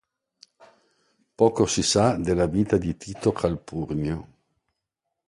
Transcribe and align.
Poco 1.35 1.67
si 1.67 1.83
sa 1.83 2.15
della 2.15 2.47
vita 2.47 2.75
di 2.77 2.97
Tito 2.97 3.31
Calpurnio. 3.31 4.27